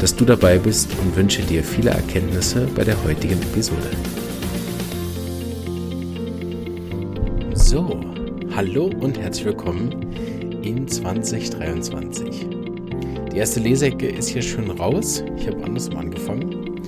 [0.00, 3.90] dass du dabei bist und wünsche dir viele Erkenntnisse bei der heutigen Episode.
[7.54, 8.00] So,
[8.54, 10.12] hallo und herzlich willkommen
[10.62, 12.46] in 2023.
[13.32, 15.24] Die erste Leseecke ist hier schon raus.
[15.36, 16.80] Ich habe andersrum angefangen.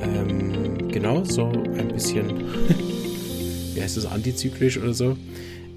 [0.00, 2.26] Ähm, genau, so ein bisschen,
[3.74, 5.16] wie heißt das, antizyklisch oder so.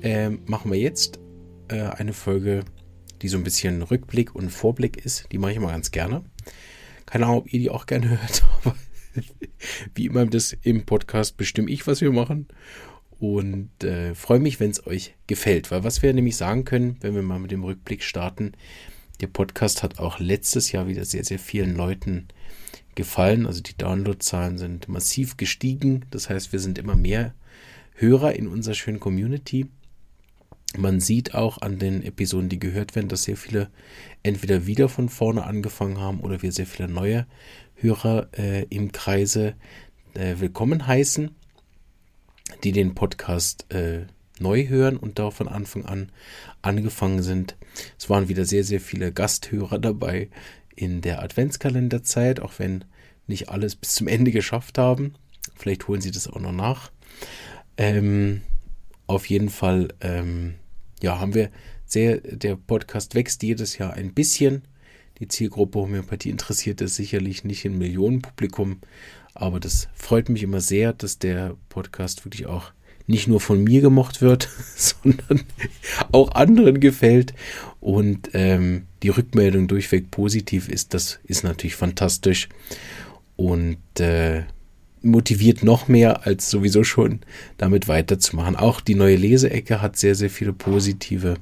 [0.02, 1.20] Ähm, machen wir jetzt
[1.70, 2.64] äh, eine Folge,
[3.22, 5.26] die so ein bisschen Rückblick und Vorblick ist.
[5.32, 6.24] Die mache ich immer ganz gerne.
[7.06, 8.76] Keine Ahnung, ob ihr die auch gerne hört, aber
[9.94, 12.48] wie immer das im Podcast bestimme ich, was wir machen.
[13.20, 15.72] Und äh, freue mich, wenn es euch gefällt.
[15.72, 18.52] Weil was wir nämlich sagen können, wenn wir mal mit dem Rückblick starten,
[19.22, 22.28] der Podcast hat auch letztes Jahr wieder sehr, sehr vielen Leuten
[22.96, 23.46] gefallen.
[23.46, 26.06] Also die Downloadzahlen sind massiv gestiegen.
[26.12, 27.34] Das heißt, wir sind immer mehr
[27.94, 29.68] Hörer in unserer schönen Community.
[30.78, 33.70] Man sieht auch an den Episoden, die gehört werden, dass sehr viele
[34.24, 37.26] entweder wieder von vorne angefangen haben oder wir sehr viele neue
[37.76, 39.56] Hörer äh, im Kreise
[40.16, 41.32] äh, willkommen heißen,
[42.64, 44.06] die den Podcast äh,
[44.40, 46.12] neu hören und da von Anfang an
[46.62, 47.56] angefangen sind.
[47.98, 50.30] Es waren wieder sehr, sehr viele Gasthörer dabei
[50.76, 52.86] in der Adventskalenderzeit, auch wenn
[53.28, 55.14] nicht alles bis zum Ende geschafft haben.
[55.56, 56.92] Vielleicht holen sie das auch noch nach.
[57.78, 58.42] Ähm,
[59.08, 60.56] auf jeden Fall, ähm,
[61.02, 61.50] ja, haben wir
[61.86, 64.64] sehr, der Podcast wächst jedes Jahr ein bisschen.
[65.20, 68.80] Die Zielgruppe Homöopathie interessiert es sicherlich nicht in Millionenpublikum,
[69.34, 72.72] aber das freut mich immer sehr, dass der Podcast wirklich auch
[73.08, 75.42] nicht nur von mir gemocht wird, sondern
[76.12, 77.34] auch anderen gefällt
[77.80, 82.50] und ähm, die Rückmeldung durchweg positiv ist, das ist natürlich fantastisch
[83.36, 84.44] und äh,
[85.06, 87.20] motiviert noch mehr als sowieso schon
[87.58, 88.56] damit weiterzumachen.
[88.56, 91.36] Auch die neue Leseecke hat sehr, sehr viele positive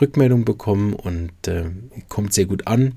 [0.00, 1.70] Rückmeldungen bekommen und äh,
[2.08, 2.94] kommt sehr gut an.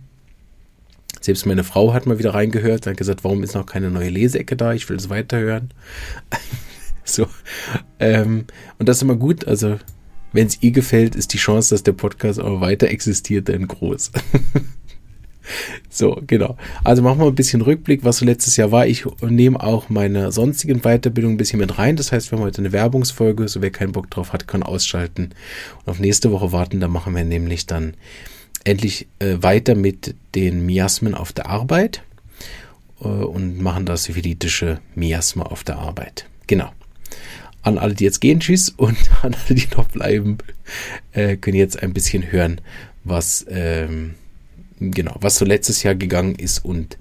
[1.22, 4.09] Selbst meine Frau hat mal wieder reingehört und hat gesagt, warum ist noch keine neue
[4.09, 4.74] Leseecke da?
[4.74, 5.69] Ich will es weiterhören.
[7.03, 7.28] so.
[8.00, 8.46] Ähm,
[8.78, 9.46] und das ist immer gut.
[9.47, 9.79] Also,
[10.31, 14.12] wenn es ihr gefällt, ist die Chance, dass der Podcast auch weiter existiert, dann groß.
[15.90, 16.58] So, genau.
[16.84, 18.88] Also machen wir ein bisschen Rückblick, was so letztes Jahr war.
[18.88, 21.96] Ich nehme auch meine sonstigen Weiterbildungen ein bisschen mit rein.
[21.96, 23.48] Das heißt, wir haben heute eine Werbungsfolge.
[23.48, 25.30] So wer keinen Bock drauf hat, kann ausschalten
[25.80, 26.80] und auf nächste Woche warten.
[26.80, 27.96] Da machen wir nämlich dann
[28.64, 32.04] endlich äh, weiter mit den Miasmen auf der Arbeit
[33.02, 36.26] äh, und machen das syphilitische Miasma auf der Arbeit.
[36.48, 36.72] Genau.
[37.62, 38.70] An alle, die jetzt gehen, tschüss.
[38.70, 40.38] Und an alle, die noch bleiben,
[41.12, 42.62] äh, können jetzt ein bisschen hören,
[43.04, 44.16] was ähm,
[44.79, 46.97] genau, was so letztes Jahr gegangen ist und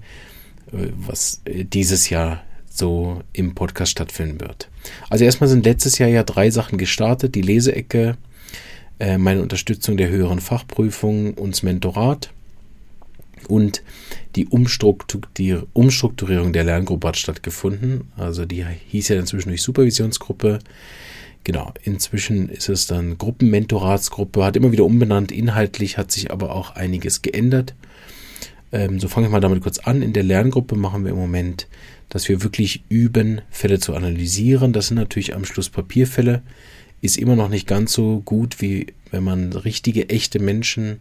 [0.71, 4.69] äh, was äh, dieses Jahr so im Podcast stattfinden wird.
[5.09, 7.35] Also erstmal sind letztes Jahr ja drei Sachen gestartet.
[7.35, 8.17] Die Leseecke,
[8.99, 12.31] äh, meine Unterstützung der höheren Fachprüfung und das Mentorat
[13.47, 13.81] und
[14.35, 18.11] die Umstrukturierung der Lerngruppe hat stattgefunden.
[18.15, 20.59] Also die hieß ja inzwischen durch Supervisionsgruppe.
[21.43, 25.31] Genau, inzwischen ist es dann Gruppenmentoratsgruppe, hat immer wieder umbenannt.
[25.31, 27.73] Inhaltlich hat sich aber auch einiges geändert.
[28.71, 30.01] Ähm, so fange ich mal damit kurz an.
[30.01, 31.67] In der Lerngruppe machen wir im Moment,
[32.09, 34.73] dass wir wirklich üben, Fälle zu analysieren.
[34.73, 36.41] Das sind natürlich am Schluss Papierfälle.
[37.01, 40.99] Ist immer noch nicht ganz so gut, wie wenn man richtige, echte Menschen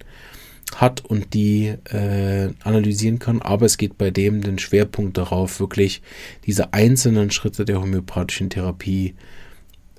[0.77, 3.43] hat und die äh, analysieren kann.
[3.43, 6.03] Aber es geht bei dem den Schwerpunkt darauf, wirklich
[6.47, 9.15] diese einzelnen Schritte der homöopathischen Therapie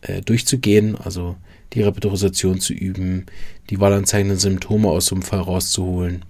[0.01, 1.35] äh, durchzugehen, also
[1.73, 3.25] die Repetitorisation zu üben,
[3.69, 6.25] die wahlanzeigenden Symptome aus einem Fall rauszuholen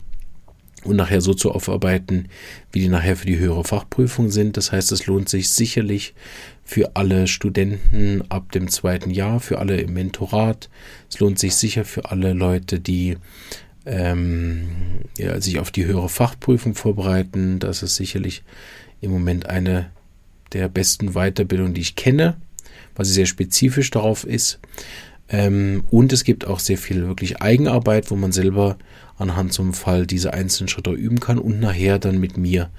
[0.84, 2.30] und nachher so zu aufarbeiten,
[2.72, 4.58] wie die nachher für die höhere Fachprüfung sind.
[4.58, 6.14] Das heißt, es lohnt sich sicherlich
[6.64, 10.70] für alle Studenten ab dem zweiten Jahr, für alle im Mentorat.
[11.10, 13.18] Es lohnt sich sicher für alle Leute, die
[13.86, 14.70] ähm,
[15.18, 17.60] ja, sich auf die höhere Fachprüfung vorbereiten.
[17.60, 18.44] Das ist sicherlich
[19.02, 19.92] im Moment eine
[20.54, 22.38] der besten Weiterbildungen, die ich kenne
[23.00, 24.60] weil sehr spezifisch darauf ist.
[25.30, 28.78] Ähm, und es gibt auch sehr viel wirklich Eigenarbeit, wo man selber
[29.18, 32.70] anhand zum Fall diese einzelnen Schritte üben kann und nachher dann mit mir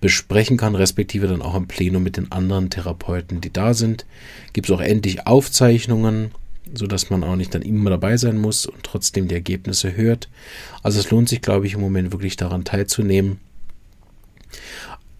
[0.00, 4.06] besprechen kann, respektive dann auch im Plenum mit den anderen Therapeuten, die da sind.
[4.54, 6.30] Gibt es auch endlich Aufzeichnungen,
[6.72, 10.30] sodass man auch nicht dann immer dabei sein muss und trotzdem die Ergebnisse hört.
[10.82, 13.38] Also es lohnt sich, glaube ich, im Moment wirklich daran teilzunehmen.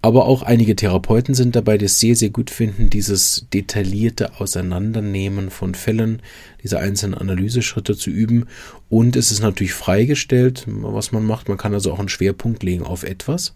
[0.01, 5.51] Aber auch einige Therapeuten sind dabei, die es sehr, sehr gut finden, dieses detaillierte Auseinandernehmen
[5.51, 6.23] von Fällen,
[6.63, 8.47] diese einzelnen Analyseschritte zu üben.
[8.89, 11.49] Und es ist natürlich freigestellt, was man macht.
[11.49, 13.55] Man kann also auch einen Schwerpunkt legen auf etwas.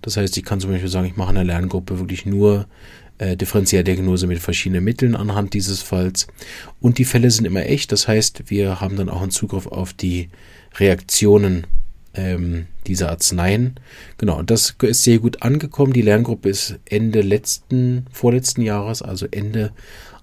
[0.00, 2.66] Das heißt, ich kann zum Beispiel sagen, ich mache in der Lerngruppe wirklich nur
[3.18, 6.26] äh, Differentialdiagnose mit verschiedenen Mitteln anhand dieses Falls.
[6.80, 7.92] Und die Fälle sind immer echt.
[7.92, 10.30] Das heißt, wir haben dann auch einen Zugriff auf die
[10.78, 11.66] Reaktionen
[12.16, 13.78] ähm, dieser Arzneien.
[14.18, 15.92] Genau, das ist sehr gut angekommen.
[15.92, 19.72] Die Lerngruppe ist Ende letzten, vorletzten Jahres, also Ende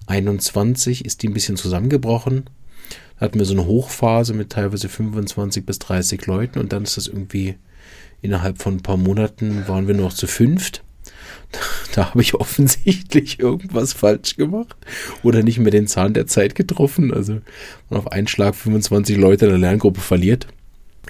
[0.06, 2.44] 21, ist die ein bisschen zusammengebrochen.
[3.18, 6.96] Da hatten wir so eine Hochphase mit teilweise 25 bis 30 Leuten und dann ist
[6.96, 7.56] das irgendwie
[8.22, 10.82] innerhalb von ein paar Monaten waren wir noch zu fünft.
[11.94, 14.76] Da habe ich offensichtlich irgendwas falsch gemacht
[15.22, 17.14] oder nicht mehr den Zahn der Zeit getroffen.
[17.14, 17.40] Also
[17.88, 20.48] man auf einen Schlag 25 Leute in der Lerngruppe verliert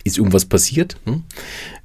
[0.02, 0.96] ist irgendwas passiert.
[1.04, 1.22] Ne?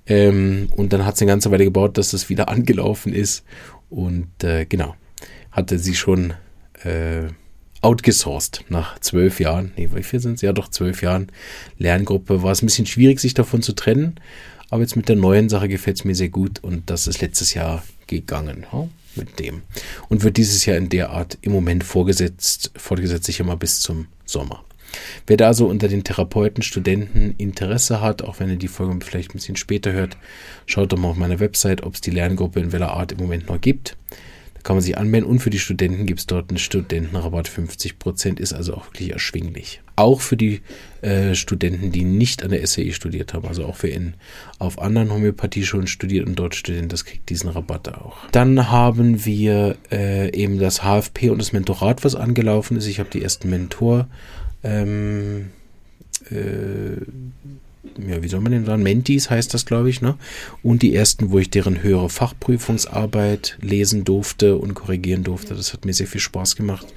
[0.07, 3.43] Ähm, und dann hat es eine ganze Weile gebaut, dass das wieder angelaufen ist.
[3.89, 4.95] Und äh, genau,
[5.51, 6.33] hatte sie schon
[6.83, 7.27] äh,
[7.81, 9.71] outgesourced nach zwölf Jahren.
[9.77, 10.41] Nee, wie viel sind es?
[10.41, 11.31] Ja, doch zwölf Jahren
[11.77, 12.43] Lerngruppe.
[12.43, 14.15] War es ein bisschen schwierig, sich davon zu trennen.
[14.69, 16.59] Aber jetzt mit der neuen Sache gefällt es mir sehr gut.
[16.63, 18.65] Und das ist letztes Jahr gegangen.
[18.71, 18.87] Ja?
[19.15, 19.61] mit dem.
[20.07, 24.07] Und wird dieses Jahr in der Art im Moment vorgesetzt, fortgesetzt, sicher mal bis zum
[24.25, 24.63] Sommer.
[25.27, 29.31] Wer da so unter den Therapeuten, Studenten Interesse hat, auch wenn ihr die Folge vielleicht
[29.31, 30.17] ein bisschen später hört,
[30.65, 33.47] schaut doch mal auf meiner Website, ob es die Lerngruppe in welcher Art im Moment
[33.47, 33.95] noch gibt.
[34.59, 38.41] Da kann man sich anmelden und für die Studenten gibt es dort einen Studentenrabatt 50%,
[38.41, 39.81] ist also auch wirklich erschwinglich.
[39.95, 40.59] Auch für die
[41.01, 44.15] äh, Studenten, die nicht an der SAE studiert haben, also auch für in
[44.57, 48.17] auf anderen Homöopathieschulen studiert und dort studieren, das kriegt diesen Rabatt auch.
[48.33, 52.87] Dann haben wir äh, eben das HFP und das Mentorat, was angelaufen ist.
[52.87, 54.09] Ich habe die ersten Mentor
[54.63, 55.49] ähm,
[56.29, 57.01] äh,
[58.07, 58.83] ja, wie soll man denn sagen?
[58.83, 60.17] Mentis heißt das, glaube ich, ne?
[60.63, 65.55] Und die ersten, wo ich deren höhere Fachprüfungsarbeit lesen durfte und korrigieren durfte.
[65.55, 66.87] Das hat mir sehr viel Spaß gemacht.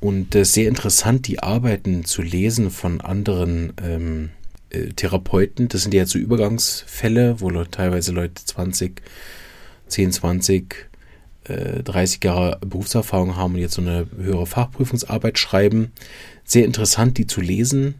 [0.00, 4.30] Und äh, sehr interessant, die Arbeiten zu lesen von anderen ähm,
[4.70, 5.68] äh, Therapeuten.
[5.68, 9.02] Das sind ja so Übergangsfälle, wo teilweise Leute 20,
[9.88, 10.89] 10, 20,
[11.44, 15.92] äh, 30 Jahre Berufserfahrung haben und jetzt so eine höhere Fachprüfungsarbeit schreiben
[16.50, 17.94] sehr interessant, die zu lesen.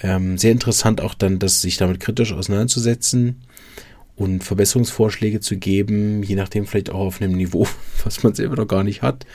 [0.00, 3.42] Ähm, sehr interessant auch dann, das sich damit kritisch auseinanderzusetzen
[4.14, 7.68] und Verbesserungsvorschläge zu geben, je nachdem vielleicht auch auf einem Niveau,
[8.04, 9.26] was man selber noch gar nicht hat.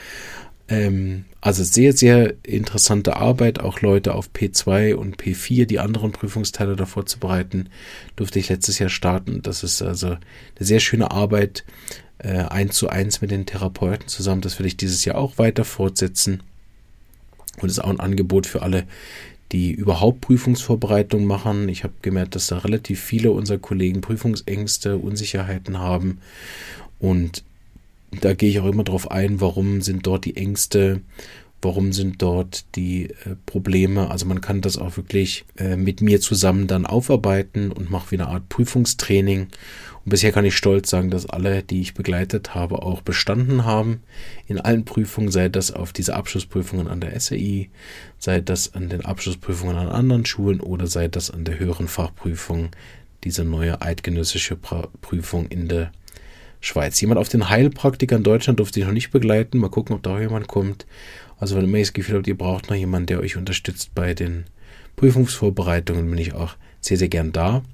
[0.68, 6.74] Ähm, also sehr, sehr interessante Arbeit, auch Leute auf P2 und P4, die anderen Prüfungsteile
[6.74, 7.68] davor zu bereiten,
[8.16, 9.42] durfte ich letztes Jahr starten.
[9.42, 10.18] Das ist also eine
[10.58, 11.64] sehr schöne Arbeit,
[12.11, 14.42] äh, eins zu eins mit den Therapeuten zusammen.
[14.42, 16.42] Das werde ich dieses Jahr auch weiter fortsetzen.
[17.60, 18.84] Und ist auch ein Angebot für alle,
[19.52, 21.68] die überhaupt Prüfungsvorbereitung machen.
[21.68, 26.18] Ich habe gemerkt, dass da relativ viele unserer Kollegen Prüfungsängste, Unsicherheiten haben.
[26.98, 27.44] Und
[28.20, 31.02] da gehe ich auch immer darauf ein, warum sind dort die Ängste,
[31.62, 34.10] warum sind dort die äh, Probleme.
[34.10, 38.16] Also man kann das auch wirklich äh, mit mir zusammen dann aufarbeiten und mache wie
[38.16, 39.48] eine Art Prüfungstraining
[40.04, 44.02] und bisher kann ich stolz sagen, dass alle, die ich begleitet habe, auch bestanden haben.
[44.48, 47.68] In allen Prüfungen, sei das auf diese Abschlussprüfungen an der SAI,
[48.18, 52.70] sei das an den Abschlussprüfungen an anderen Schulen oder sei das an der höheren Fachprüfung,
[53.22, 55.92] diese neue eidgenössische Prüfung in der
[56.60, 57.00] Schweiz.
[57.00, 59.58] Jemand auf den Heilpraktiker in Deutschland durfte ich noch nicht begleiten.
[59.58, 60.86] Mal gucken, ob da jemand kommt.
[61.42, 64.44] Also wenn ihr das Gefühl habt, ihr braucht noch jemanden, der euch unterstützt bei den
[64.94, 67.64] Prüfungsvorbereitungen, bin ich auch sehr, sehr gern da.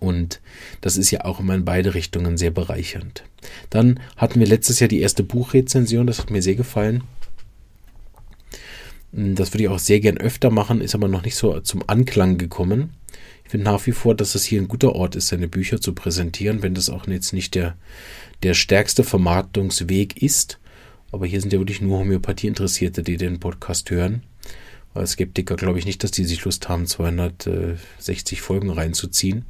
[0.00, 0.40] Und
[0.80, 3.22] das ist ja auch immer in beide Richtungen sehr bereichernd.
[3.70, 7.04] Dann hatten wir letztes Jahr die erste Buchrezension, das hat mir sehr gefallen.
[9.12, 12.36] Das würde ich auch sehr gern öfter machen, ist aber noch nicht so zum Anklang
[12.36, 12.94] gekommen.
[13.44, 15.94] Ich finde nach wie vor, dass es hier ein guter Ort ist, seine Bücher zu
[15.94, 17.76] präsentieren, wenn das auch jetzt nicht der,
[18.42, 20.58] der stärkste Vermarktungsweg ist.
[21.16, 24.22] Aber hier sind ja wirklich nur Homöopathie-Interessierte, die den Podcast hören.
[24.94, 29.46] Weil Skeptiker glaube ich nicht, dass die sich Lust haben, 260 Folgen reinzuziehen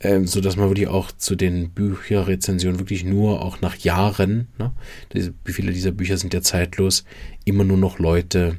[0.00, 4.72] ähm, so dass man wirklich auch zu den Bücherrezensionen wirklich nur auch nach Jahren, ne,
[5.12, 7.04] diese, wie viele dieser Bücher sind ja zeitlos,
[7.44, 8.58] immer nur noch Leute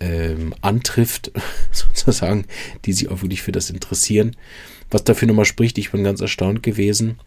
[0.00, 1.32] ähm, antrifft,
[1.72, 2.44] sozusagen,
[2.84, 4.36] die sich auch wirklich für das interessieren.
[4.90, 7.18] Was dafür nochmal spricht, ich bin ganz erstaunt gewesen.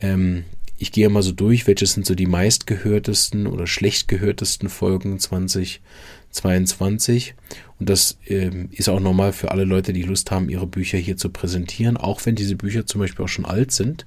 [0.00, 0.44] Ähm,
[0.82, 7.36] ich gehe mal so durch, welche sind so die meistgehörtesten oder schlecht gehörtesten Folgen 2022.
[7.78, 11.16] Und das ähm, ist auch normal für alle Leute, die Lust haben, ihre Bücher hier
[11.16, 14.06] zu präsentieren, auch wenn diese Bücher zum Beispiel auch schon alt sind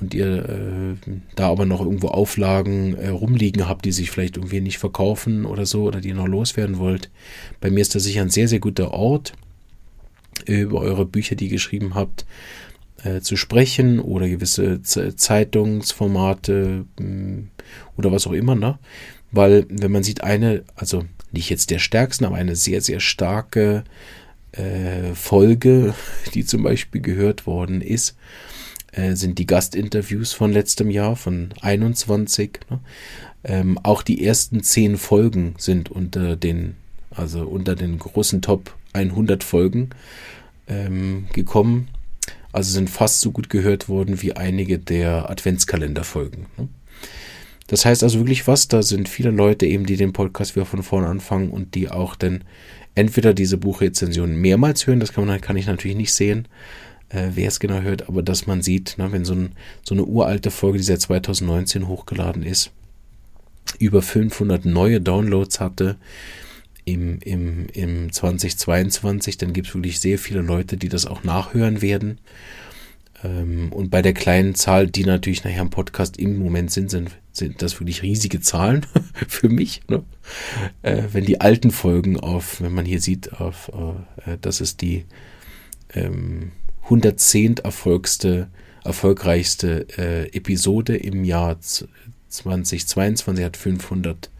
[0.00, 0.94] und ihr äh,
[1.34, 5.66] da aber noch irgendwo Auflagen äh, rumliegen habt, die sich vielleicht irgendwie nicht verkaufen oder
[5.66, 7.10] so oder die ihr noch loswerden wollt.
[7.60, 9.34] Bei mir ist das sicher ein sehr, sehr guter Ort
[10.46, 12.24] äh, über eure Bücher, die ihr geschrieben habt
[13.06, 17.50] äh, zu sprechen oder gewisse Z Zeitungsformate mh, hm,
[17.96, 18.78] oder was auch immer, ne?
[19.32, 23.84] Weil, wenn man sieht, eine, also nicht jetzt der stärksten, aber eine sehr, sehr starke
[24.52, 25.94] äh, Folge,
[26.34, 28.16] die zum Beispiel gehört worden ist,
[28.92, 32.60] äh, sind die Gastinterviews von letztem Jahr, von 21.
[32.70, 32.80] Ne?
[33.44, 36.76] Ähm, auch die ersten zehn Folgen sind unter den,
[37.10, 39.90] also unter den großen Top 100 Folgen
[40.66, 41.88] ähm, gekommen.
[42.56, 46.46] Also sind fast so gut gehört worden wie einige der Adventskalenderfolgen.
[46.56, 46.68] Ne?
[47.66, 50.82] Das heißt also wirklich was, da sind viele Leute eben, die den Podcast wieder von
[50.82, 52.44] vorne anfangen und die auch dann
[52.94, 56.48] entweder diese Buchrezension mehrmals hören, das kann, man, kann ich natürlich nicht sehen,
[57.10, 60.06] äh, wer es genau hört, aber dass man sieht, na, wenn so, ein, so eine
[60.06, 62.70] uralte Folge, die seit 2019 hochgeladen ist,
[63.78, 65.96] über 500 neue Downloads hatte
[66.86, 71.82] im, im, im 2022, dann gibt es wirklich sehr viele Leute, die das auch nachhören
[71.82, 72.18] werden.
[73.24, 77.10] Ähm, und bei der kleinen Zahl, die natürlich nachher im Podcast im Moment sind, sind,
[77.32, 78.86] sind das wirklich riesige Zahlen
[79.28, 79.82] für mich.
[79.88, 80.04] Ne?
[80.82, 83.72] Äh, wenn die alten Folgen auf, wenn man hier sieht, auf,
[84.24, 85.04] äh, das ist die
[85.92, 86.52] ähm,
[86.84, 87.56] 110.
[87.58, 88.48] erfolgste,
[88.84, 91.58] erfolgreichste äh, Episode im Jahr
[92.28, 94.30] 2022, hat 500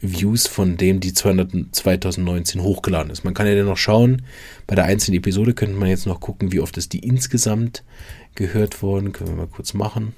[0.00, 3.24] Views von dem, die 200, 2019 hochgeladen ist.
[3.24, 4.22] Man kann ja dann noch schauen,
[4.66, 7.82] bei der einzelnen Episode könnte man jetzt noch gucken, wie oft ist die insgesamt
[8.34, 9.12] gehört worden.
[9.12, 10.14] Können wir mal kurz machen.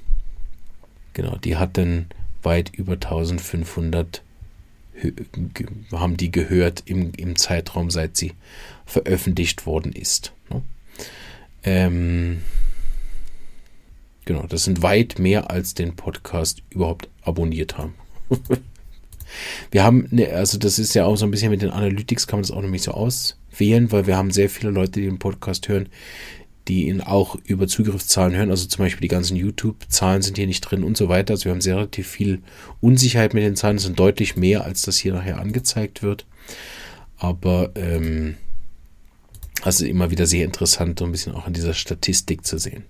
[1.14, 2.06] Genau, die hat dann
[2.42, 4.22] weit über 1500
[5.92, 8.32] haben die gehört im, im Zeitraum, seit sie
[8.84, 10.32] veröffentlicht worden ist.
[10.50, 10.62] Ne?
[11.62, 12.42] Ähm,
[14.25, 17.94] genau, das sind weit mehr als den Podcast überhaupt abonniert haben.
[19.70, 22.38] Wir haben, ne, also das ist ja auch so ein bisschen mit den Analytics, kann
[22.38, 25.68] man das auch nämlich so auswählen, weil wir haben sehr viele Leute, die den Podcast
[25.68, 25.88] hören,
[26.68, 28.50] die ihn auch über Zugriffszahlen hören.
[28.50, 31.34] Also zum Beispiel die ganzen YouTube-Zahlen sind hier nicht drin und so weiter.
[31.34, 32.42] Also wir haben sehr relativ viel
[32.80, 33.76] Unsicherheit mit den Zahlen.
[33.76, 36.26] Das sind deutlich mehr, als das hier nachher angezeigt wird.
[37.16, 38.36] Aber ähm,
[39.62, 42.84] also immer wieder sehr interessant, so ein bisschen auch in dieser Statistik zu sehen.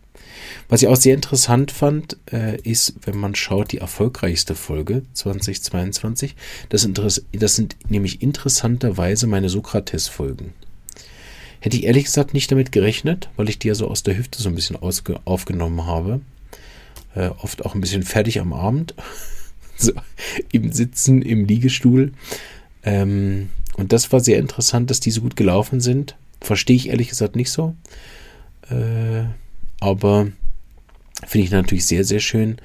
[0.68, 6.36] Was ich auch sehr interessant fand, äh, ist, wenn man schaut, die erfolgreichste Folge 2022.
[6.68, 6.88] Das,
[7.32, 10.52] das sind nämlich interessanterweise meine Sokrates-Folgen.
[11.60, 14.42] Hätte ich ehrlich gesagt nicht damit gerechnet, weil ich die ja so aus der Hüfte
[14.42, 16.20] so ein bisschen aufgenommen habe.
[17.14, 18.94] Äh, oft auch ein bisschen fertig am Abend.
[19.76, 19.92] so,
[20.52, 22.12] im Sitzen im Liegestuhl.
[22.82, 26.16] Ähm, und das war sehr interessant, dass die so gut gelaufen sind.
[26.40, 27.74] Verstehe ich ehrlich gesagt nicht so.
[29.80, 30.28] Aber
[31.26, 32.56] finde ich natürlich sehr, sehr schön.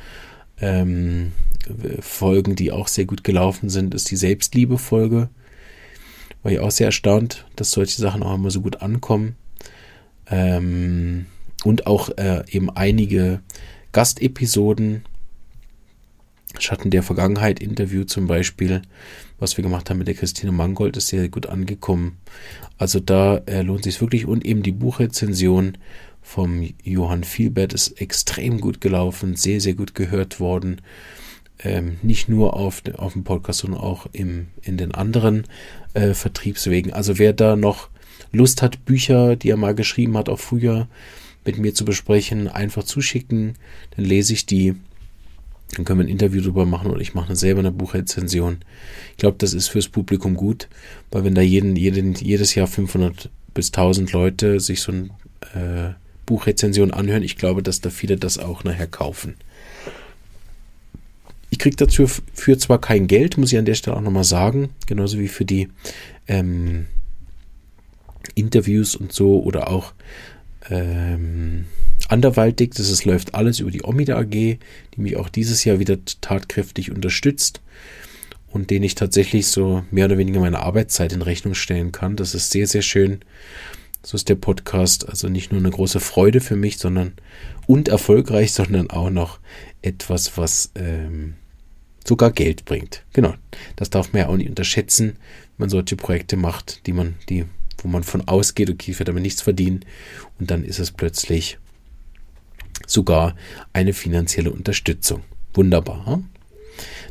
[0.60, 1.32] Ähm,
[2.00, 5.30] Folgen, die auch sehr gut gelaufen sind, ist die Selbstliebe-Folge.
[6.44, 9.36] War ich auch sehr erstaunt, dass solche Sachen auch immer so gut ankommen.
[10.28, 11.26] Ähm,
[11.64, 13.42] und auch äh, eben einige
[13.92, 15.06] Gastepisoden.
[16.60, 18.82] Schatten der Vergangenheit Interview zum Beispiel,
[19.40, 22.18] was wir gemacht haben mit der Christine Mangold, ist sehr gut angekommen.
[22.78, 25.78] Also da äh, lohnt sich wirklich und eben die Buchrezension
[26.26, 30.82] vom Johann Vielbert ist extrem gut gelaufen, sehr, sehr gut gehört worden.
[31.60, 35.44] Ähm, nicht nur auf, auf dem Podcast, sondern auch im, in den anderen
[35.94, 36.92] äh, Vertriebswegen.
[36.92, 37.90] Also wer da noch
[38.32, 40.88] Lust hat, Bücher, die er mal geschrieben hat, auch früher
[41.46, 43.54] mit mir zu besprechen, einfach zuschicken.
[43.96, 44.74] Dann lese ich die.
[45.76, 48.58] Dann können wir ein Interview drüber machen oder ich mache selber eine Buchrezension.
[49.12, 50.70] Ich glaube, das ist fürs Publikum gut,
[51.12, 55.12] weil wenn da jeden, jeden, jedes Jahr 500 bis 1000 Leute sich so ein
[55.54, 55.94] äh,
[56.26, 57.24] Buchrezension anhören.
[57.24, 59.36] Ich glaube, dass da viele das auch nachher kaufen.
[61.50, 64.70] Ich kriege dazu für zwar kein Geld, muss ich an der Stelle auch nochmal sagen,
[64.88, 65.70] genauso wie für die
[66.28, 66.88] ähm,
[68.34, 69.94] Interviews und so oder auch
[70.70, 71.66] ähm,
[72.10, 72.72] anderweitig.
[72.76, 74.60] Das ist, läuft alles über die Omida AG, die
[74.98, 77.62] mich auch dieses Jahr wieder tatkräftig unterstützt
[78.50, 82.16] und den ich tatsächlich so mehr oder weniger meine Arbeitszeit in Rechnung stellen kann.
[82.16, 83.20] Das ist sehr, sehr schön.
[84.06, 87.14] So ist der Podcast also nicht nur eine große Freude für mich, sondern
[87.66, 89.40] und erfolgreich, sondern auch noch
[89.82, 91.34] etwas, was ähm,
[92.06, 93.04] sogar Geld bringt.
[93.14, 93.34] Genau,
[93.76, 95.18] das darf man ja auch nicht unterschätzen,
[95.58, 97.46] wenn man solche Projekte macht, die man, die,
[97.80, 99.84] wo man von ausgeht, okay, ich werde damit nichts verdienen
[100.40, 101.58] und dann ist es plötzlich
[102.86, 103.36] sogar
[103.74, 105.24] eine finanzielle Unterstützung.
[105.56, 106.06] Wunderbar.
[106.06, 106.26] Hm?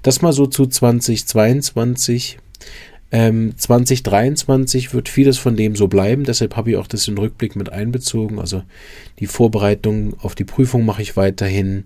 [0.02, 2.38] Das mal so zu 2022.
[3.14, 7.22] Ähm, 2023 wird vieles von dem so bleiben, deshalb habe ich auch das in den
[7.22, 8.40] Rückblick mit einbezogen.
[8.40, 8.64] Also
[9.20, 11.84] die Vorbereitung auf die Prüfung mache ich weiterhin.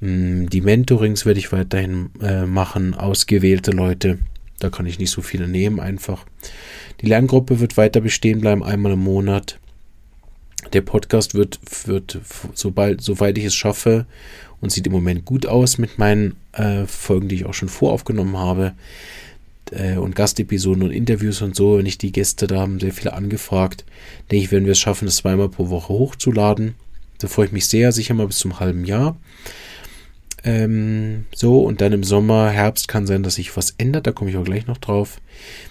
[0.00, 4.18] Mm, die Mentorings werde ich weiterhin äh, machen, ausgewählte Leute.
[4.58, 6.26] Da kann ich nicht so viele nehmen einfach.
[7.00, 9.60] Die Lerngruppe wird weiter bestehen bleiben, einmal im Monat.
[10.72, 12.18] Der Podcast wird, wird
[12.54, 14.04] sobald, soweit ich es schaffe,
[14.60, 18.36] und sieht im Moment gut aus mit meinen äh, Folgen, die ich auch schon voraufgenommen
[18.36, 18.74] habe,
[19.70, 21.78] äh, und Gastepisoden und Interviews und so.
[21.78, 23.84] Wenn ich die Gäste da haben sehr viele angefragt,
[24.30, 26.74] denke ich, werden wir es schaffen, das zweimal pro Woche hochzuladen.
[27.18, 29.16] Da freue ich mich sehr, sicher mal bis zum halben Jahr.
[30.42, 34.30] Ähm, so, und dann im Sommer, Herbst kann sein, dass sich was ändert, da komme
[34.30, 35.20] ich auch gleich noch drauf.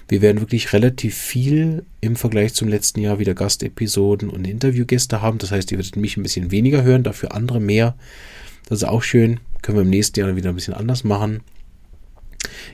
[0.07, 5.39] Wir werden wirklich relativ viel im Vergleich zum letzten Jahr wieder Gastepisoden und Interviewgäste haben.
[5.39, 7.95] Das heißt, ihr werdet mich ein bisschen weniger hören, dafür andere mehr.
[8.67, 9.39] Das ist auch schön.
[9.63, 11.41] Können wir im nächsten Jahr wieder ein bisschen anders machen.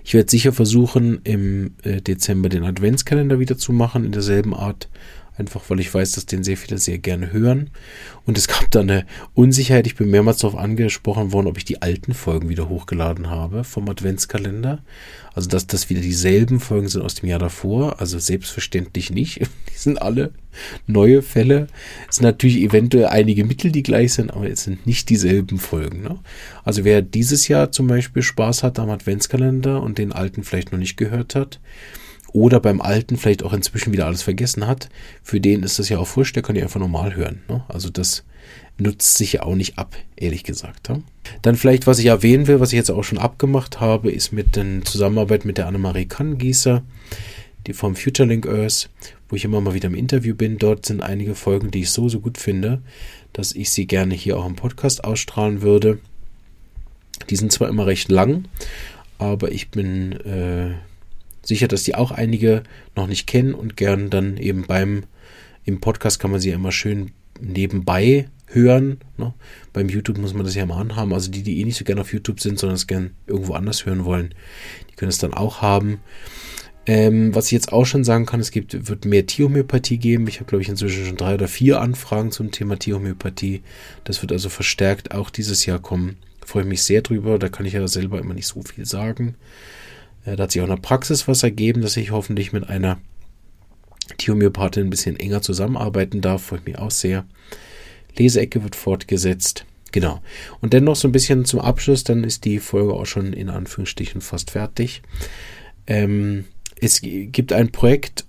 [0.04, 4.90] Ich werde sicher versuchen, im äh, Dezember den Adventskalender wieder zu machen, in derselben Art.
[5.38, 7.70] Einfach weil ich weiß, dass den sehr viele sehr gerne hören.
[8.26, 9.86] Und es gab da eine Unsicherheit.
[9.86, 13.90] Ich bin mehrmals darauf angesprochen worden, ob ich die alten Folgen wieder hochgeladen habe vom
[13.90, 14.80] Adventskalender.
[15.34, 18.00] Also, dass das wieder dieselben Folgen sind aus dem Jahr davor.
[18.00, 19.40] Also selbstverständlich nicht.
[19.70, 20.32] Die sind alle
[20.88, 21.68] neue Fälle.
[22.10, 26.02] Es sind natürlich eventuell einige Mittel, die gleich sind, aber es sind nicht dieselben Folgen.
[26.02, 26.18] Ne?
[26.64, 30.80] Also wer dieses Jahr zum Beispiel Spaß hat am Adventskalender und den alten vielleicht noch
[30.80, 31.60] nicht gehört hat,
[32.36, 34.90] oder beim alten vielleicht auch inzwischen wieder alles vergessen hat,
[35.24, 37.42] für den ist das ja auch wurscht, der kann ja einfach normal hören.
[37.48, 37.64] Ne?
[37.70, 38.26] Also das
[38.78, 40.90] nutzt sich ja auch nicht ab, ehrlich gesagt.
[40.90, 41.00] Ja?
[41.42, 44.58] Dann vielleicht, was ich erwähnen will, was ich jetzt auch schon abgemacht habe, ist mit
[44.58, 46.84] der Zusammenarbeit mit der Annemarie Kanngießer,
[47.68, 48.90] die vom FutureLink Earth,
[49.30, 50.58] wo ich immer mal wieder im Interview bin.
[50.58, 52.82] Dort sind einige Folgen, die ich so, so gut finde,
[53.32, 56.00] dass ich sie gerne hier auch im Podcast ausstrahlen würde.
[57.30, 58.44] Die sind zwar immer recht lang,
[59.20, 60.76] aber ich bin äh,
[61.46, 62.64] sicher, dass die auch einige
[62.96, 65.04] noch nicht kennen und gern dann eben beim
[65.66, 67.12] im Podcast kann man sie ja immer schön
[67.42, 69.00] nebenbei hören.
[69.18, 69.34] Ne?
[69.74, 71.14] Beim YouTube muss man das ja immer anhaben.
[71.14, 73.86] Also die, die eh nicht so gerne auf YouTube sind, sondern es gern irgendwo anders
[73.86, 74.34] hören wollen,
[74.90, 76.00] die können es dann auch haben.
[76.88, 80.28] Ähm, was ich jetzt auch schon sagen kann, es gibt, wird mehr Tierhomöopathie geben.
[80.28, 83.64] Ich habe, glaube ich, inzwischen schon drei oder vier Anfragen zum Thema Tierhomöopathie.
[84.04, 86.18] Das wird also verstärkt auch dieses Jahr kommen.
[86.46, 87.40] freue mich sehr drüber.
[87.40, 89.34] Da kann ich ja selber immer nicht so viel sagen.
[90.26, 93.00] Äh, da hat sich auch in der Praxis was ergeben, dass ich hoffentlich mit einer
[94.18, 96.44] Tierhomöopathin ein bisschen enger zusammenarbeiten darf.
[96.44, 97.26] Freue ich mich auch sehr.
[98.18, 99.66] Leseecke wird fortgesetzt.
[99.92, 100.22] Genau.
[100.62, 103.50] Und dann noch so ein bisschen zum Abschluss, dann ist die Folge auch schon in
[103.50, 105.02] Anführungsstrichen fast fertig.
[105.88, 106.46] Ähm,
[106.82, 108.26] es gibt ein Projekt,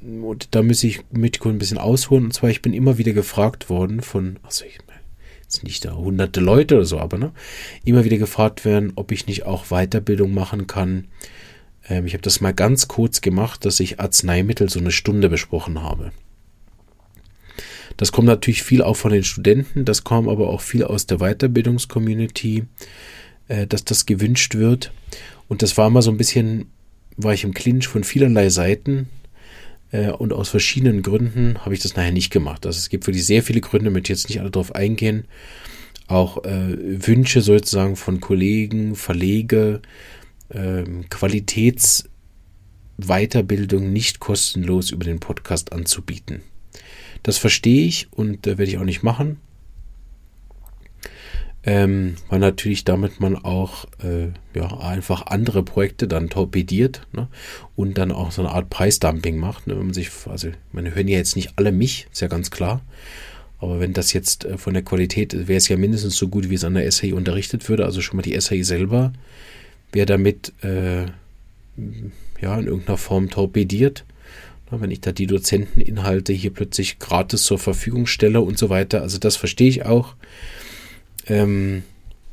[0.00, 2.26] und da muss ich mit ein bisschen ausholen.
[2.26, 4.78] Und zwar, ich bin immer wieder gefragt worden von, also ich
[5.48, 7.32] jetzt nicht da hunderte Leute oder so, aber ne,
[7.82, 11.08] immer wieder gefragt werden, ob ich nicht auch Weiterbildung machen kann.
[11.88, 15.82] Ähm, ich habe das mal ganz kurz gemacht, dass ich Arzneimittel so eine Stunde besprochen
[15.82, 16.12] habe.
[17.96, 21.18] Das kommt natürlich viel auch von den Studenten, das kam aber auch viel aus der
[21.18, 22.64] Weiterbildungscommunity,
[23.48, 24.92] äh, dass das gewünscht wird.
[25.48, 26.66] Und das war mal so ein bisschen
[27.16, 29.08] war ich im Clinch von vielerlei Seiten
[29.90, 32.66] und aus verschiedenen Gründen habe ich das nachher nicht gemacht.
[32.66, 35.24] Also es gibt wirklich sehr viele Gründe, möchte jetzt nicht alle darauf eingehen.
[36.08, 39.80] Auch äh, Wünsche sozusagen von Kollegen, Verlege,
[40.50, 46.42] äh, Qualitätsweiterbildung nicht kostenlos über den Podcast anzubieten.
[47.22, 49.38] Das verstehe ich und äh, werde ich auch nicht machen
[51.68, 57.28] ähm, weil natürlich damit man auch äh, ja, einfach andere Projekte dann torpediert ne?
[57.76, 59.66] und dann auch so eine Art Preisdumping macht.
[59.66, 59.76] Ne?
[59.76, 62.80] Wenn man sich, also man hören ja jetzt nicht alle mich, ist ja ganz klar.
[63.58, 66.54] Aber wenn das jetzt äh, von der Qualität wäre es ja mindestens so gut, wie
[66.54, 67.84] es an der SAI unterrichtet würde.
[67.84, 69.12] Also schon mal die SAI selber
[69.92, 71.02] wäre damit äh,
[72.40, 74.06] ja in irgendeiner Form torpediert.
[74.70, 79.02] Wenn ich da die Dozenteninhalte hier plötzlich gratis zur Verfügung stelle und so weiter.
[79.02, 80.14] Also das verstehe ich auch.
[81.28, 81.82] Ähm,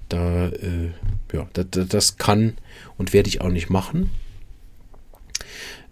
[0.09, 0.91] da, äh,
[1.33, 2.57] ja, das, das kann
[2.97, 4.09] und werde ich auch nicht machen.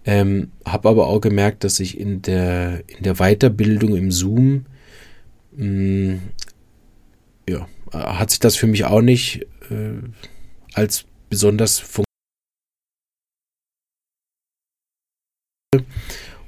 [0.06, 4.66] Ähm, habe aber auch gemerkt, dass ich in der, in der Weiterbildung im Zoom,
[5.56, 6.22] mh, mm,
[7.50, 10.02] ja, hat sich das für mich auch nicht äh,
[10.74, 12.08] als besonders funktioniert.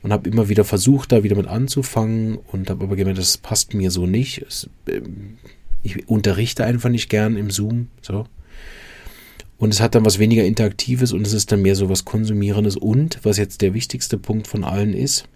[0.05, 3.73] und habe immer wieder versucht, da wieder mit anzufangen und habe aber gemerkt, das passt
[3.73, 4.43] mir so nicht.
[4.43, 5.39] Es, ähm,
[5.85, 7.89] ich unterrichte einfach nicht gern im Zoom.
[8.01, 8.25] So.
[9.57, 12.75] Und es hat dann was weniger Interaktives und es ist dann mehr so was Konsumierendes.
[12.75, 15.27] Und was jetzt der wichtigste Punkt von allen ist,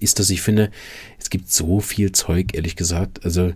[0.00, 0.70] ist, dass ich finde,
[1.18, 3.24] es gibt so viel Zeug, ehrlich gesagt.
[3.24, 3.52] Also,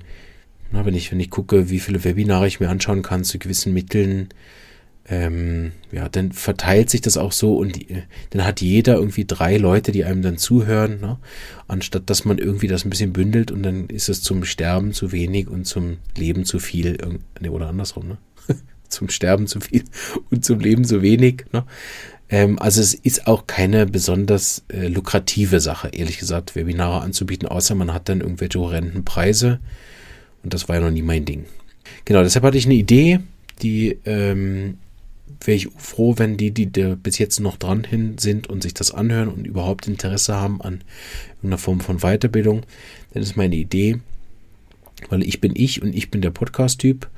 [0.70, 3.74] na, wenn ich, wenn ich gucke, wie viele Webinare ich mir anschauen kann zu gewissen
[3.74, 4.28] Mitteln,
[5.10, 9.56] ähm, ja, dann verteilt sich das auch so und die, dann hat jeder irgendwie drei
[9.56, 11.18] Leute, die einem dann zuhören, ne?
[11.66, 15.10] anstatt dass man irgendwie das ein bisschen bündelt und dann ist es zum Sterben zu
[15.10, 16.98] wenig und zum Leben zu viel,
[17.40, 18.18] ne, oder andersrum, ne?
[18.88, 19.84] zum Sterben zu viel
[20.30, 21.46] und zum Leben zu wenig.
[21.52, 21.64] Ne?
[22.28, 27.74] Ähm, also es ist auch keine besonders äh, lukrative Sache, ehrlich gesagt, Webinare anzubieten, außer
[27.74, 29.60] man hat dann irgendwelche horrenden Preise.
[30.42, 31.46] Und das war ja noch nie mein Ding.
[32.04, 33.20] Genau, deshalb hatte ich eine Idee,
[33.62, 34.76] die ähm,
[35.40, 38.92] wäre ich froh, wenn die, die bis jetzt noch dran hin sind und sich das
[38.92, 40.82] anhören und überhaupt Interesse haben an
[41.36, 42.62] irgendeiner Form von Weiterbildung.
[43.12, 44.00] Dann ist meine Idee,
[45.08, 47.08] weil ich bin ich und ich bin der Podcast-Typ,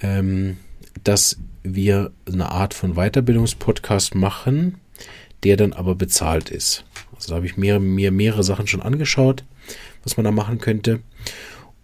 [0.00, 0.56] ähm,
[1.04, 4.76] dass wir eine Art von Weiterbildungspodcast machen,
[5.42, 6.84] der dann aber bezahlt ist.
[7.14, 9.44] Also da habe ich mir, mir mehrere Sachen schon angeschaut,
[10.02, 11.00] was man da machen könnte.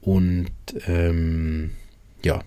[0.00, 0.50] Und
[0.86, 1.70] ähm,
[2.24, 2.42] ja,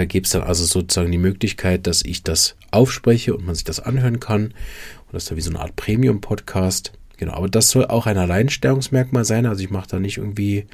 [0.00, 3.64] da gibt es dann also sozusagen die Möglichkeit, dass ich das aufspreche und man sich
[3.64, 4.44] das anhören kann.
[4.44, 6.92] Und das ist dann wie so eine Art Premium-Podcast.
[7.18, 9.44] Genau, aber das soll auch ein Alleinstellungsmerkmal sein.
[9.44, 10.64] Also ich mache da nicht irgendwie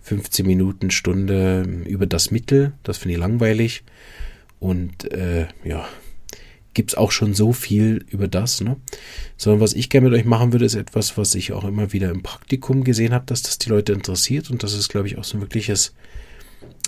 [0.00, 2.72] 15 Minuten, Stunde über das Mittel.
[2.82, 3.84] Das finde ich langweilig.
[4.58, 5.86] Und äh, ja,
[6.72, 8.76] gibt es auch schon so viel über das, ne?
[9.36, 12.08] Sondern was ich gerne mit euch machen würde, ist etwas, was ich auch immer wieder
[12.08, 15.24] im Praktikum gesehen habe, dass das die Leute interessiert und das ist, glaube ich, auch
[15.24, 15.92] so ein wirkliches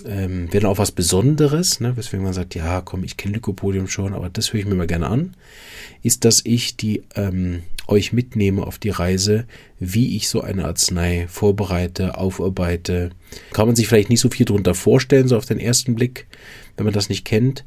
[0.05, 4.13] ähm, wäre auch was Besonderes, ne, weswegen man sagt, ja, komm, ich kenne Lycopodium schon,
[4.13, 5.35] aber das höre ich mir mal gerne an,
[6.03, 9.45] ist, dass ich die ähm, euch mitnehme auf die Reise,
[9.79, 13.11] wie ich so eine Arznei vorbereite, aufarbeite.
[13.51, 16.27] Kann man sich vielleicht nicht so viel darunter vorstellen, so auf den ersten Blick,
[16.77, 17.65] wenn man das nicht kennt.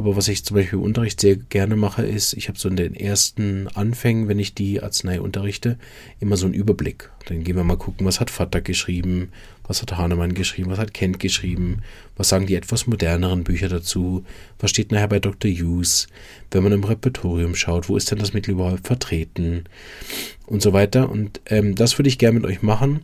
[0.00, 2.76] Aber was ich zum Beispiel im Unterricht sehr gerne mache, ist, ich habe so in
[2.76, 5.76] den ersten Anfängen, wenn ich die Arznei unterrichte,
[6.20, 7.10] immer so einen Überblick.
[7.26, 9.28] Dann gehen wir mal gucken, was hat Vater geschrieben,
[9.64, 11.82] was hat Hahnemann geschrieben, was hat Kent geschrieben,
[12.16, 14.24] was sagen die etwas moderneren Bücher dazu,
[14.58, 15.50] was steht nachher bei Dr.
[15.50, 16.06] Hughes,
[16.50, 19.64] wenn man im Repertorium schaut, wo ist denn das Mittel überhaupt vertreten
[20.46, 21.10] und so weiter.
[21.10, 23.00] Und ähm, das würde ich gerne mit euch machen,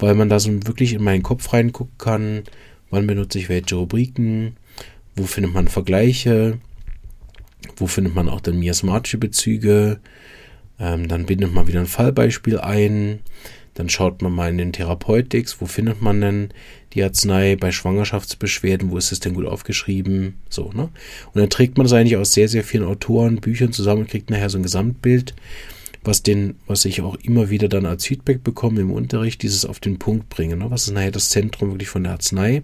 [0.00, 2.42] weil man da so wirklich in meinen Kopf reingucken kann,
[2.90, 4.56] wann benutze ich welche Rubriken,
[5.16, 6.58] wo findet man Vergleiche?
[7.76, 10.00] Wo findet man auch dann miasmatische Bezüge?
[10.78, 13.20] Ähm, dann bindet man wieder ein Fallbeispiel ein.
[13.74, 16.48] Dann schaut man mal in den Therapeutics, wo findet man denn
[16.92, 20.34] die Arznei bei Schwangerschaftsbeschwerden, wo ist es denn gut aufgeschrieben?
[20.48, 20.90] So, ne?
[21.32, 24.30] Und dann trägt man das eigentlich aus sehr, sehr vielen Autoren, Büchern zusammen und kriegt
[24.30, 25.34] nachher so ein Gesamtbild,
[26.04, 29.80] was den, was ich auch immer wieder dann als Feedback bekomme im Unterricht, dieses auf
[29.80, 30.60] den Punkt bringen.
[30.60, 30.70] Ne?
[30.70, 32.62] Was ist nachher das Zentrum wirklich von der Arznei?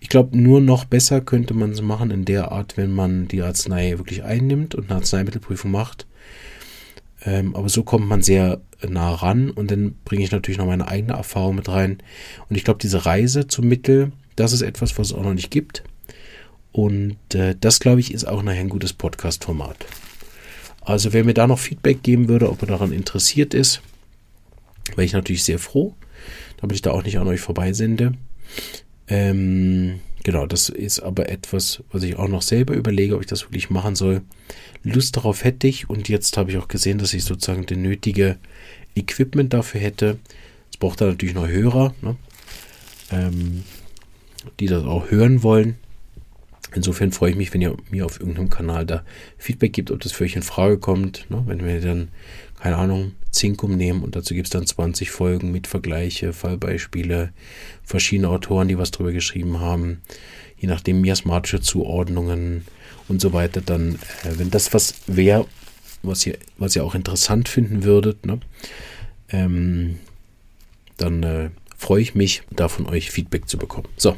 [0.00, 3.42] Ich glaube, nur noch besser könnte man es machen in der Art, wenn man die
[3.42, 6.06] Arznei wirklich einnimmt und eine Arzneimittelprüfung macht.
[7.22, 10.88] Ähm, aber so kommt man sehr nah ran und dann bringe ich natürlich noch meine
[10.88, 11.98] eigene Erfahrung mit rein.
[12.48, 15.50] Und ich glaube, diese Reise zum Mittel, das ist etwas, was es auch noch nicht
[15.50, 15.84] gibt.
[16.72, 19.84] Und äh, das, glaube ich, ist auch nachher ein gutes Podcast-Format.
[20.80, 23.82] Also wer mir da noch Feedback geben würde, ob er daran interessiert ist,
[24.90, 25.94] wäre ich natürlich sehr froh,
[26.58, 28.14] damit ich da auch nicht an euch vorbeisende.
[29.10, 33.42] Ähm, genau, das ist aber etwas, was ich auch noch selber überlege, ob ich das
[33.42, 34.22] wirklich machen soll.
[34.82, 38.38] Lust darauf hätte ich und jetzt habe ich auch gesehen, dass ich sozusagen den nötige
[38.94, 40.18] Equipment dafür hätte.
[40.70, 42.16] Es braucht da natürlich noch Hörer, ne?
[43.10, 43.64] ähm,
[44.58, 45.76] die das auch hören wollen.
[46.72, 49.02] Insofern freue ich mich, wenn ihr mir auf irgendeinem Kanal da
[49.38, 51.26] Feedback gibt, ob das für euch in Frage kommt.
[51.28, 51.42] Ne?
[51.46, 52.08] Wenn wir dann,
[52.60, 57.32] keine Ahnung, Zinkum nehmen und dazu gibt es dann 20 Folgen mit Vergleiche, Fallbeispiele,
[57.82, 60.02] verschiedene Autoren, die was drüber geschrieben haben,
[60.58, 62.66] je nachdem miasmatische Zuordnungen
[63.08, 63.94] und so weiter, dann,
[64.24, 65.46] äh, wenn das was wäre,
[66.02, 68.40] was ihr, was ihr auch interessant finden würdet, ne,
[69.30, 69.98] ähm,
[70.98, 73.88] dann äh, freue ich mich, da von euch Feedback zu bekommen.
[73.96, 74.16] So,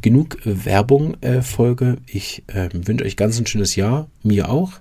[0.00, 1.98] genug Werbung, äh, Folge.
[2.06, 4.72] Ich äh, wünsche euch ganz ein schönes Jahr, mir auch.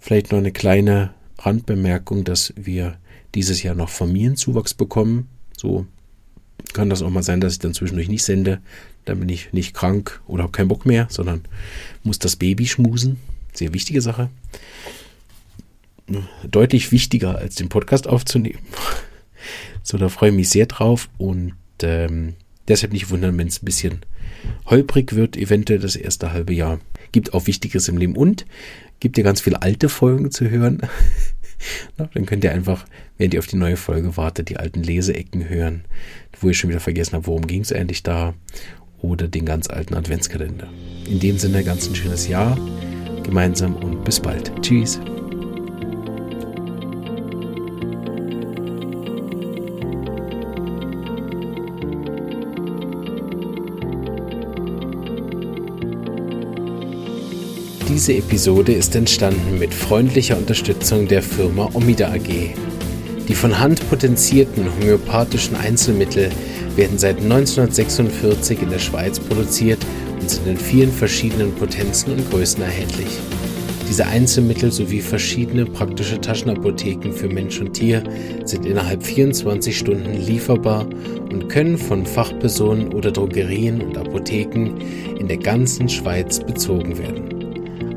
[0.00, 2.98] Vielleicht noch eine kleine Randbemerkung, dass wir
[3.34, 5.28] dieses Jahr noch Familienzuwachs bekommen.
[5.56, 5.86] So
[6.72, 8.60] kann das auch mal sein, dass ich dann zwischendurch nicht sende.
[9.04, 11.42] Dann bin ich nicht krank oder habe keinen Bock mehr, sondern
[12.04, 13.18] muss das Baby schmusen.
[13.52, 14.30] Sehr wichtige Sache.
[16.48, 18.60] Deutlich wichtiger als den Podcast aufzunehmen.
[19.84, 22.34] So, da freue ich mich sehr drauf und ähm,
[22.68, 24.02] deshalb nicht wundern, wenn es ein bisschen
[24.66, 26.80] holprig wird, eventuell das erste halbe Jahr.
[27.12, 28.46] Gibt auch Wichtiges im Leben und
[29.00, 30.80] gibt ja ganz viele alte Folgen zu hören.
[31.96, 32.86] dann könnt ihr einfach,
[33.18, 35.84] während ihr auf die neue Folge wartet, die alten Leseecken hören,
[36.40, 38.34] wo ihr schon wieder vergessen habt, worum ging es eigentlich da.
[38.98, 40.68] Oder den ganz alten Adventskalender.
[41.10, 42.56] In dem Sinne, ganz ein schönes Jahr
[43.22, 44.52] gemeinsam und bis bald.
[44.62, 45.00] Tschüss.
[57.92, 62.54] Diese Episode ist entstanden mit freundlicher Unterstützung der Firma Omida AG.
[63.28, 66.30] Die von Hand potenzierten homöopathischen Einzelmittel
[66.74, 69.78] werden seit 1946 in der Schweiz produziert
[70.18, 73.08] und sind in vielen verschiedenen Potenzen und Größen erhältlich.
[73.90, 78.02] Diese Einzelmittel sowie verschiedene praktische Taschenapotheken für Mensch und Tier
[78.46, 80.86] sind innerhalb 24 Stunden lieferbar
[81.30, 84.78] und können von Fachpersonen oder Drogerien und Apotheken
[85.20, 87.31] in der ganzen Schweiz bezogen werden.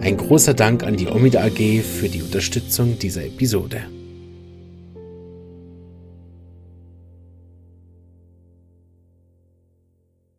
[0.06, 3.86] Ein großer Dank an die Omida AG für die Unterstützung dieser Episode.